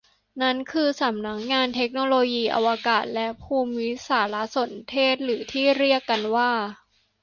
[0.41, 6.51] นั้นคือสำนักงานเทคโนโลยีอวกาศและภูมิสารสนเทศหรือที่เรียกกันว่า